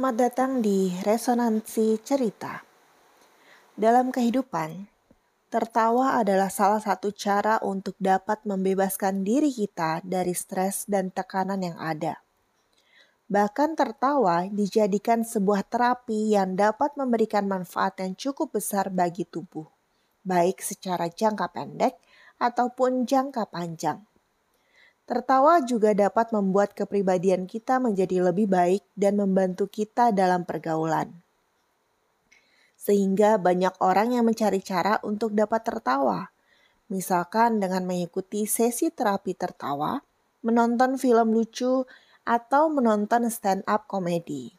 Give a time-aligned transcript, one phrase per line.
[0.00, 2.56] Selamat datang di Resonansi Cerita.
[3.76, 4.88] Dalam kehidupan,
[5.52, 11.76] tertawa adalah salah satu cara untuk dapat membebaskan diri kita dari stres dan tekanan yang
[11.76, 12.16] ada.
[13.28, 19.68] Bahkan tertawa dijadikan sebuah terapi yang dapat memberikan manfaat yang cukup besar bagi tubuh,
[20.24, 22.00] baik secara jangka pendek
[22.40, 24.00] ataupun jangka panjang.
[25.10, 31.10] Tertawa juga dapat membuat kepribadian kita menjadi lebih baik dan membantu kita dalam pergaulan.
[32.78, 36.30] Sehingga banyak orang yang mencari cara untuk dapat tertawa.
[36.86, 39.98] Misalkan dengan mengikuti sesi terapi tertawa,
[40.46, 41.82] menonton film lucu,
[42.22, 44.54] atau menonton stand up komedi.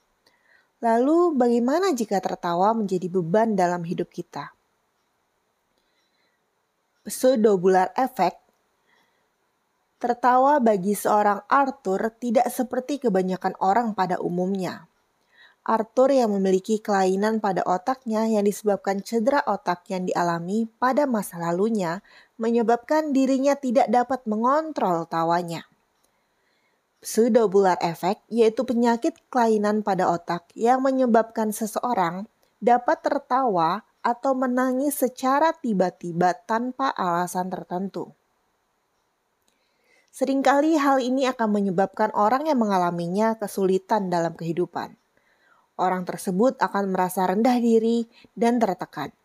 [0.83, 4.51] Lalu bagaimana jika tertawa menjadi beban dalam hidup kita?
[7.07, 8.40] Pseudobular effect
[10.01, 14.89] Tertawa bagi seorang Arthur tidak seperti kebanyakan orang pada umumnya.
[15.61, 22.01] Arthur yang memiliki kelainan pada otaknya yang disebabkan cedera otak yang dialami pada masa lalunya
[22.41, 25.69] menyebabkan dirinya tidak dapat mengontrol tawanya.
[27.05, 32.25] Pseudobular effect yaitu penyakit kelainan pada otak yang menyebabkan seseorang
[32.57, 38.17] dapat tertawa atau menangis secara tiba-tiba tanpa alasan tertentu.
[40.11, 44.99] Seringkali hal ini akan menyebabkan orang yang mengalaminya kesulitan dalam kehidupan.
[45.79, 49.15] Orang tersebut akan merasa rendah diri dan tertekan.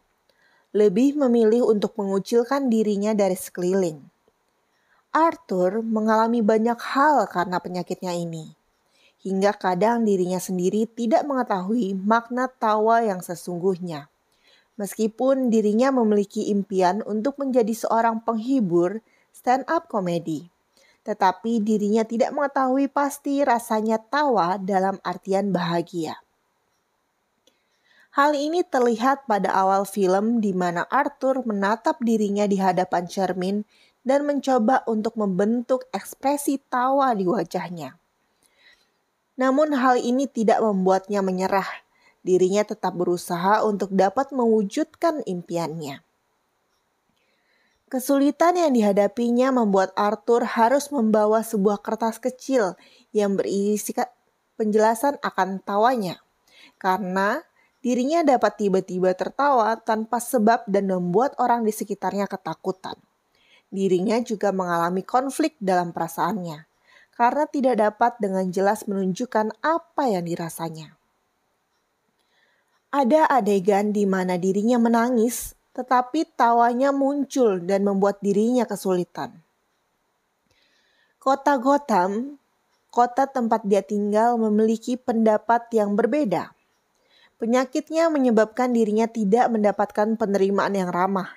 [0.70, 3.98] Lebih memilih untuk mengucilkan dirinya dari sekeliling.
[5.10, 8.54] Arthur mengalami banyak hal karena penyakitnya ini.
[9.26, 14.06] Hingga kadang dirinya sendiri tidak mengetahui makna tawa yang sesungguhnya.
[14.78, 19.02] Meskipun dirinya memiliki impian untuk menjadi seorang penghibur
[19.34, 20.54] stand-up komedi
[21.06, 26.18] tetapi dirinya tidak mengetahui pasti rasanya tawa dalam artian bahagia.
[28.10, 33.62] Hal ini terlihat pada awal film di mana Arthur menatap dirinya di hadapan cermin
[34.03, 38.00] dan mencoba untuk membentuk ekspresi tawa di wajahnya.
[39.36, 41.69] Namun hal ini tidak membuatnya menyerah.
[42.25, 46.06] Dirinya tetap berusaha untuk dapat mewujudkan impiannya.
[47.86, 52.74] Kesulitan yang dihadapinya membuat Arthur harus membawa sebuah kertas kecil
[53.14, 53.94] yang berisi
[54.58, 56.19] penjelasan akan tawanya.
[56.82, 57.38] Karena
[57.86, 62.98] dirinya dapat tiba-tiba tertawa tanpa sebab dan membuat orang di sekitarnya ketakutan.
[63.70, 66.66] Dirinya juga mengalami konflik dalam perasaannya
[67.16, 71.00] karena tidak dapat dengan jelas menunjukkan apa yang dirasanya.
[72.92, 79.44] Ada adegan di mana dirinya menangis tetapi tawanya muncul dan membuat dirinya kesulitan.
[81.20, 82.41] Kota Gotham,
[82.88, 86.56] kota tempat dia tinggal, memiliki pendapat yang berbeda.
[87.37, 91.28] Penyakitnya menyebabkan dirinya tidak mendapatkan penerimaan yang ramah.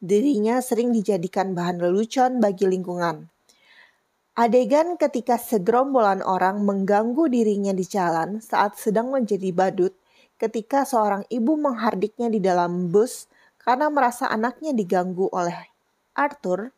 [0.00, 3.28] Dirinya sering dijadikan bahan lelucon bagi lingkungan.
[4.32, 9.92] Adegan ketika segerombolan orang mengganggu dirinya di jalan saat sedang menjadi badut
[10.40, 13.28] ketika seorang ibu menghardiknya di dalam bus
[13.62, 15.70] karena merasa anaknya diganggu oleh
[16.12, 16.74] Arthur,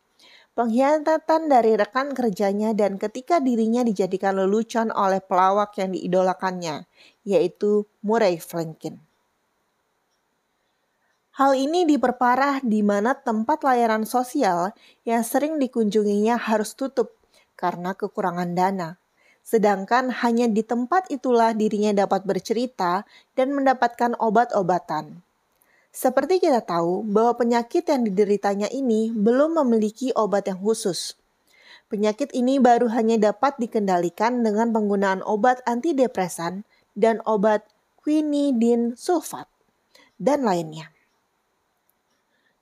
[0.55, 6.87] pengkhianatan dari rekan kerjanya dan ketika dirinya dijadikan lelucon oleh pelawak yang diidolakannya,
[7.27, 9.03] yaitu Murray Franklin.
[11.35, 14.71] Hal ini diperparah di mana tempat layanan sosial
[15.03, 17.11] yang sering dikunjunginya harus tutup
[17.59, 19.03] karena kekurangan dana.
[19.43, 23.03] Sedangkan hanya di tempat itulah dirinya dapat bercerita
[23.35, 25.27] dan mendapatkan obat-obatan.
[25.95, 31.15] Seperti kita tahu bahwa penyakit yang dideritanya ini belum memiliki obat yang khusus.
[31.87, 36.67] Penyakit ini baru hanya dapat dikendalikan dengan penggunaan obat antidepresan
[36.99, 37.63] dan obat
[38.03, 39.47] quinidin sulfat
[40.19, 40.91] dan lainnya.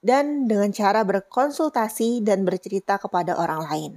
[0.04, 3.92] Dan dengan cara berkonsultasi dan bercerita kepada orang lain.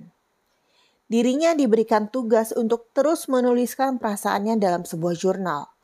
[1.12, 5.75] Dirinya diberikan tugas untuk terus menuliskan perasaannya dalam sebuah jurnal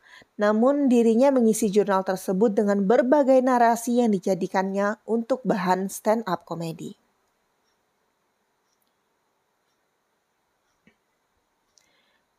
[0.42, 6.98] namun dirinya mengisi jurnal tersebut dengan berbagai narasi yang dijadikannya untuk bahan stand-up komedi.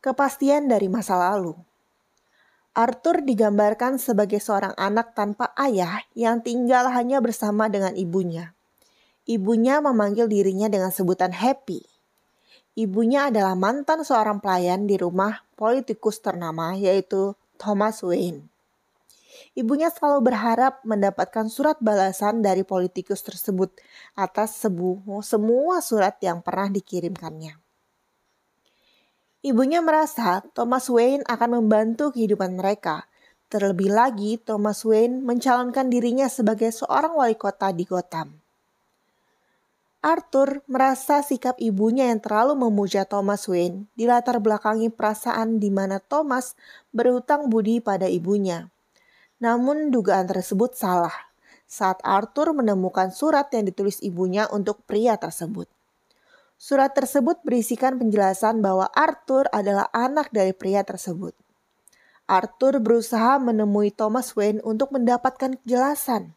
[0.02, 1.54] Kepastian dari masa lalu
[2.74, 8.56] Arthur digambarkan sebagai seorang anak tanpa ayah yang tinggal hanya bersama dengan ibunya.
[9.28, 11.86] Ibunya memanggil dirinya dengan sebutan Happy.
[12.74, 18.50] Ibunya adalah mantan seorang pelayan di rumah politikus ternama yaitu Thomas Wayne.
[19.54, 23.70] Ibunya selalu berharap mendapatkan surat balasan dari politikus tersebut
[24.18, 27.54] atas semua surat yang pernah dikirimkannya.
[29.46, 33.06] Ibunya merasa Thomas Wayne akan membantu kehidupan mereka.
[33.46, 38.41] Terlebih lagi, Thomas Wayne mencalonkan dirinya sebagai seorang wali kota di Gotham.
[40.02, 46.58] Arthur merasa sikap ibunya yang terlalu memuja Thomas Wayne dilatar belakangi perasaan di mana Thomas
[46.90, 48.66] berhutang budi pada ibunya.
[49.38, 51.14] Namun dugaan tersebut salah
[51.70, 55.70] saat Arthur menemukan surat yang ditulis ibunya untuk pria tersebut.
[56.58, 61.30] Surat tersebut berisikan penjelasan bahwa Arthur adalah anak dari pria tersebut.
[62.26, 66.34] Arthur berusaha menemui Thomas Wayne untuk mendapatkan kejelasan.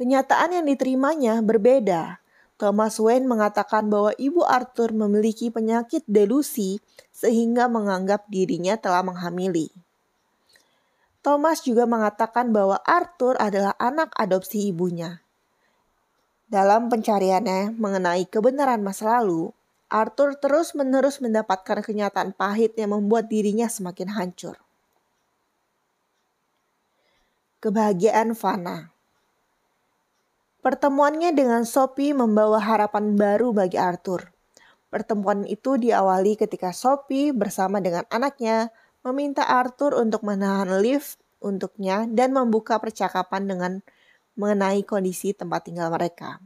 [0.00, 2.24] Kenyataan yang diterimanya berbeda.
[2.56, 6.80] Thomas Wayne mengatakan bahwa ibu Arthur memiliki penyakit delusi
[7.12, 9.68] sehingga menganggap dirinya telah menghamili.
[11.20, 15.20] Thomas juga mengatakan bahwa Arthur adalah anak adopsi ibunya.
[16.48, 19.52] Dalam pencariannya mengenai kebenaran masa lalu,
[19.92, 24.56] Arthur terus-menerus mendapatkan kenyataan pahit yang membuat dirinya semakin hancur.
[27.60, 28.96] Kebahagiaan Fana
[30.60, 34.28] Pertemuannya dengan Sophie membawa harapan baru bagi Arthur.
[34.92, 38.68] Pertemuan itu diawali ketika Sophie bersama dengan anaknya
[39.00, 43.72] meminta Arthur untuk menahan lift untuknya dan membuka percakapan dengan
[44.36, 46.44] mengenai kondisi tempat tinggal mereka.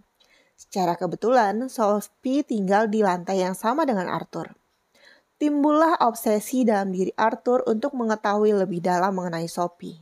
[0.54, 4.54] Secara kebetulan, Sophie tinggal di lantai yang sama dengan Arthur.
[5.34, 9.98] Timbullah obsesi dalam diri Arthur untuk mengetahui lebih dalam mengenai Sophie.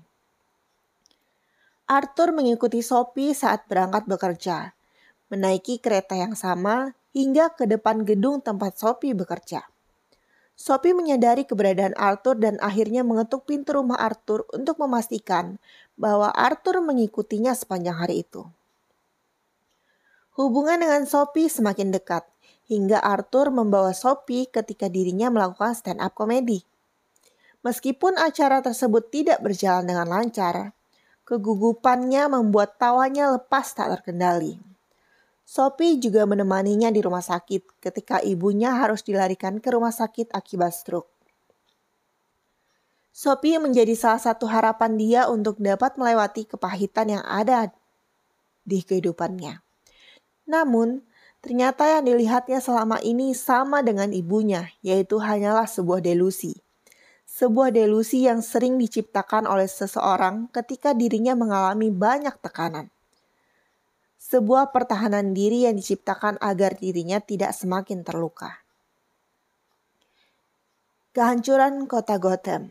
[1.92, 4.72] Arthur mengikuti Sophie saat berangkat bekerja,
[5.28, 9.68] menaiki kereta yang sama hingga ke depan gedung tempat Sophie bekerja.
[10.56, 15.60] Sophie menyadari keberadaan Arthur dan akhirnya mengetuk pintu rumah Arthur untuk memastikan
[16.00, 18.48] bahwa Arthur mengikutinya sepanjang hari itu.
[20.40, 22.24] Hubungan dengan Sophie semakin dekat,
[22.72, 26.64] hingga Arthur membawa Sophie ketika dirinya melakukan stand-up komedi.
[27.60, 30.72] Meskipun acara tersebut tidak berjalan dengan lancar,
[31.32, 34.60] kegugupannya membuat tawanya lepas tak terkendali.
[35.48, 41.08] Sophie juga menemaninya di rumah sakit ketika ibunya harus dilarikan ke rumah sakit akibat stroke.
[43.12, 47.68] Sophie menjadi salah satu harapan dia untuk dapat melewati kepahitan yang ada
[48.64, 49.60] di kehidupannya.
[50.48, 51.04] Namun,
[51.44, 56.61] ternyata yang dilihatnya selama ini sama dengan ibunya, yaitu hanyalah sebuah delusi.
[57.32, 62.92] Sebuah delusi yang sering diciptakan oleh seseorang ketika dirinya mengalami banyak tekanan.
[64.20, 68.60] Sebuah pertahanan diri yang diciptakan agar dirinya tidak semakin terluka.
[71.16, 72.68] Kehancuran kota Gotham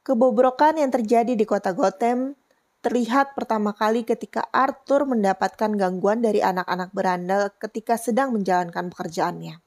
[0.00, 2.40] Kebobrokan yang terjadi di kota Gotham
[2.80, 9.60] terlihat pertama kali ketika Arthur mendapatkan gangguan dari anak-anak berandal ketika sedang menjalankan pekerjaannya.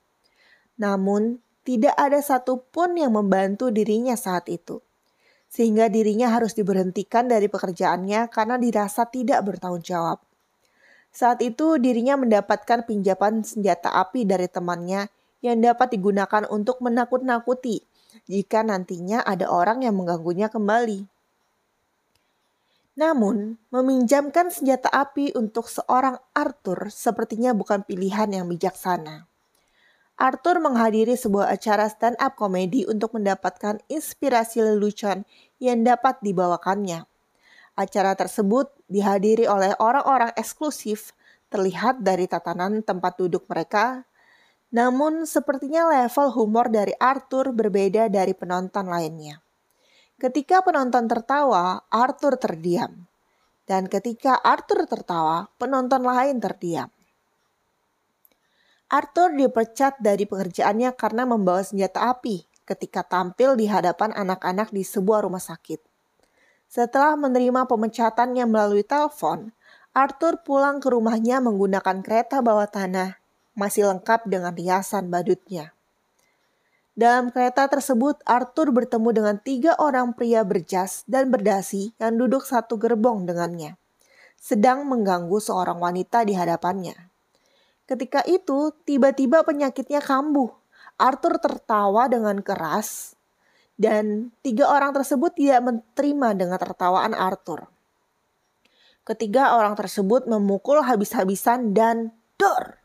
[0.81, 4.85] Namun, tidak ada satupun yang membantu dirinya saat itu.
[5.49, 10.21] Sehingga dirinya harus diberhentikan dari pekerjaannya karena dirasa tidak bertanggung jawab.
[11.09, 15.09] Saat itu dirinya mendapatkan pinjaman senjata api dari temannya
[15.41, 17.81] yang dapat digunakan untuk menakut-nakuti
[18.29, 21.07] jika nantinya ada orang yang mengganggunya kembali.
[22.95, 29.27] Namun, meminjamkan senjata api untuk seorang Arthur sepertinya bukan pilihan yang bijaksana.
[30.15, 35.27] Arthur menghadiri sebuah acara stand-up komedi untuk mendapatkan inspirasi lelucon
[35.59, 37.03] yang dapat dibawakannya.
[37.75, 41.11] Acara tersebut dihadiri oleh orang-orang eksklusif
[41.51, 44.07] terlihat dari tatanan tempat duduk mereka,
[44.71, 49.43] namun sepertinya level humor dari Arthur berbeda dari penonton lainnya.
[50.15, 53.03] Ketika penonton tertawa, Arthur terdiam.
[53.67, 56.87] Dan ketika Arthur tertawa, penonton lain terdiam.
[58.85, 65.25] Arthur dipecat dari pekerjaannya karena membawa senjata api ketika tampil di hadapan anak-anak di sebuah
[65.25, 65.81] rumah sakit.
[66.69, 69.53] Setelah menerima pemecatannya melalui telepon,
[69.95, 73.17] Arthur pulang ke rumahnya menggunakan kereta bawah tanah,
[73.57, 75.71] masih lengkap dengan riasan badutnya.
[76.93, 82.77] Dalam kereta tersebut, Arthur bertemu dengan tiga orang pria berjas dan berdasi yang duduk satu
[82.77, 83.81] gerbong dengannya,
[84.37, 87.14] sedang mengganggu seorang wanita di hadapannya.
[87.85, 90.49] Ketika itu, tiba-tiba penyakitnya kambuh.
[90.95, 93.19] Arthur tertawa dengan keras,
[93.75, 97.67] dan tiga orang tersebut tidak menerima dengan tertawaan Arthur.
[99.03, 102.79] Ketiga orang tersebut memukul habis-habisan dan dor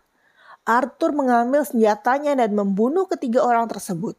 [0.69, 4.15] Arthur mengambil senjatanya dan membunuh ketiga orang tersebut.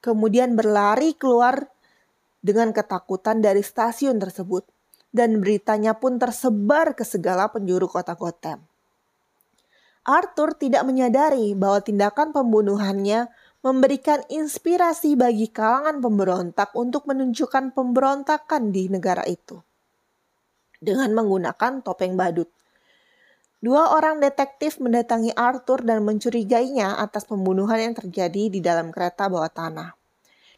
[0.00, 1.68] Kemudian berlari keluar
[2.40, 4.64] dengan ketakutan dari stasiun tersebut.
[5.10, 8.62] Dan beritanya pun tersebar ke segala penjuru kota Gotham.
[10.04, 13.28] Arthur tidak menyadari bahwa tindakan pembunuhannya
[13.60, 19.60] memberikan inspirasi bagi kalangan pemberontak untuk menunjukkan pemberontakan di negara itu.
[20.80, 22.48] Dengan menggunakan topeng badut.
[23.60, 29.52] Dua orang detektif mendatangi Arthur dan mencurigainya atas pembunuhan yang terjadi di dalam kereta bawah
[29.52, 29.92] tanah.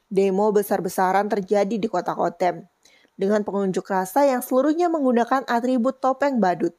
[0.06, 2.62] Demo besar-besaran terjadi di kota Kotem
[3.18, 6.78] dengan pengunjuk rasa yang seluruhnya menggunakan atribut topeng badut,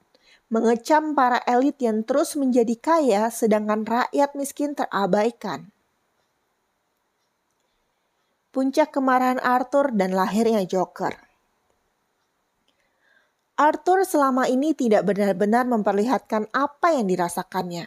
[0.52, 5.72] mengecam para elit yang terus menjadi kaya sedangkan rakyat miskin terabaikan.
[8.54, 11.18] Puncak kemarahan Arthur dan lahirnya Joker.
[13.54, 17.86] Arthur selama ini tidak benar-benar memperlihatkan apa yang dirasakannya.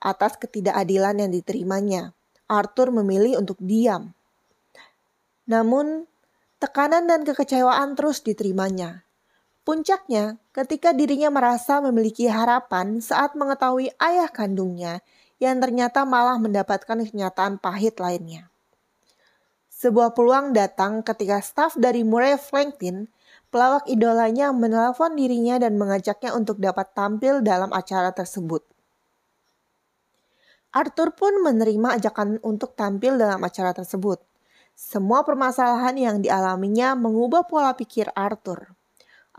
[0.00, 2.16] Atas ketidakadilan yang diterimanya,
[2.48, 4.16] Arthur memilih untuk diam.
[5.44, 6.08] Namun,
[6.56, 9.04] tekanan dan kekecewaan terus diterimanya.
[9.70, 14.98] Puncaknya, ketika dirinya merasa memiliki harapan saat mengetahui ayah kandungnya
[15.38, 18.50] yang ternyata malah mendapatkan kenyataan pahit lainnya.
[19.70, 23.14] Sebuah peluang datang ketika staf dari Murray Franklin
[23.54, 28.66] pelawak idolanya menelpon dirinya dan mengajaknya untuk dapat tampil dalam acara tersebut.
[30.74, 34.18] Arthur pun menerima ajakan untuk tampil dalam acara tersebut.
[34.74, 38.79] Semua permasalahan yang dialaminya mengubah pola pikir Arthur.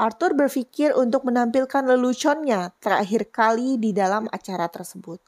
[0.02, 5.22] Arthur berpikir untuk menampilkan leluconnya terakhir kali di dalam acara tersebut.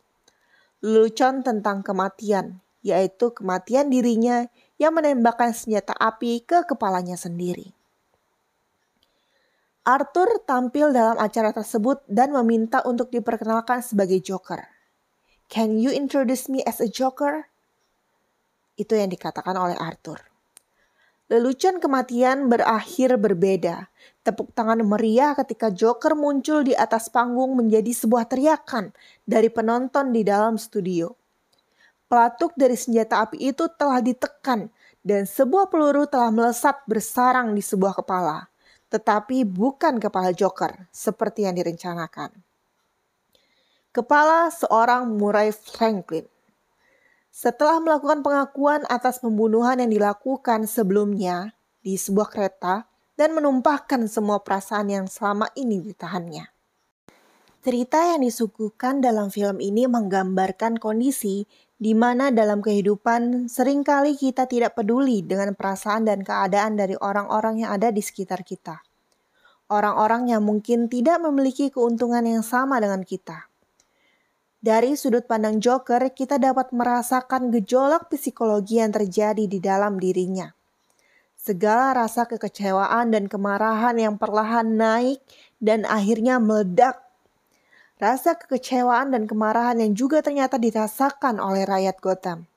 [0.81, 4.49] Lelucon tentang kematian, yaitu kematian dirinya
[4.81, 7.69] yang menembakkan senjata api ke kepalanya sendiri.
[9.85, 14.73] Arthur tampil dalam acara tersebut dan meminta untuk diperkenalkan sebagai Joker.
[15.53, 17.45] Can you introduce me as a Joker?
[18.73, 20.33] Itu yang dikatakan oleh Arthur.
[21.29, 23.87] Lelucon kematian berakhir berbeda.
[24.23, 28.95] Tepuk tangan meriah ketika Joker muncul di atas panggung menjadi sebuah teriakan
[29.27, 31.11] dari penonton di dalam studio.
[32.07, 34.71] Pelatuk dari senjata api itu telah ditekan
[35.03, 38.47] dan sebuah peluru telah melesat bersarang di sebuah kepala
[38.93, 42.29] tetapi bukan kepala Joker seperti yang direncanakan.
[43.89, 46.29] Kepala seorang Murray Franklin.
[47.33, 54.89] Setelah melakukan pengakuan atas pembunuhan yang dilakukan sebelumnya di sebuah kereta dan menumpahkan semua perasaan
[54.89, 56.49] yang selama ini ditahannya.
[57.63, 61.47] Cerita yang disuguhkan dalam film ini menggambarkan kondisi
[61.79, 67.63] di mana dalam kehidupan sering kali kita tidak peduli dengan perasaan dan keadaan dari orang-orang
[67.63, 68.83] yang ada di sekitar kita.
[69.71, 73.47] Orang-orang yang mungkin tidak memiliki keuntungan yang sama dengan kita.
[74.63, 80.51] Dari sudut pandang Joker, kita dapat merasakan gejolak psikologi yang terjadi di dalam dirinya.
[81.43, 85.19] Segala rasa kekecewaan dan kemarahan yang perlahan naik
[85.59, 87.03] dan akhirnya meledak
[88.03, 92.51] Rasa kekecewaan dan kemarahan yang juga ternyata dirasakan oleh rakyat Gotham.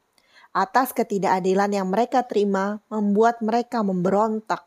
[0.50, 4.66] Atas ketidakadilan yang mereka terima membuat mereka memberontak.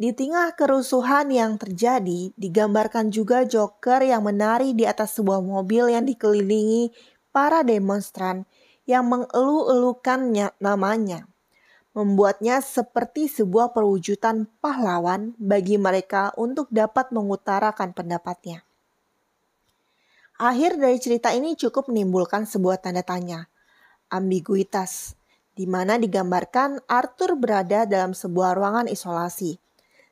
[0.00, 6.08] Di tengah kerusuhan yang terjadi, digambarkan juga Joker yang menari di atas sebuah mobil yang
[6.08, 6.88] dikelilingi
[7.28, 8.48] para demonstran
[8.88, 10.32] yang mengeluh-elukan
[10.64, 11.28] namanya
[11.98, 18.62] membuatnya seperti sebuah perwujudan pahlawan bagi mereka untuk dapat mengutarakan pendapatnya.
[20.38, 23.50] Akhir dari cerita ini cukup menimbulkan sebuah tanda tanya,
[24.14, 25.18] ambiguitas,
[25.58, 29.58] di mana digambarkan Arthur berada dalam sebuah ruangan isolasi,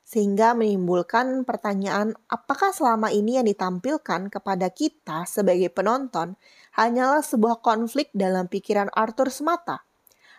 [0.02, 6.34] sehingga menimbulkan pertanyaan apakah selama ini yang ditampilkan kepada kita sebagai penonton
[6.74, 9.86] hanyalah sebuah konflik dalam pikiran Arthur semata,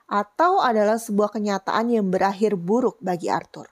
[0.07, 3.67] atau adalah sebuah kenyataan yang berakhir buruk bagi Arthur.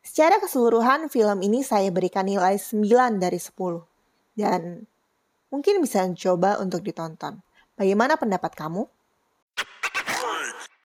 [0.00, 4.88] Secara keseluruhan film ini saya berikan nilai 9 dari 10 dan
[5.52, 7.44] mungkin bisa coba untuk ditonton.
[7.76, 8.88] Bagaimana pendapat kamu?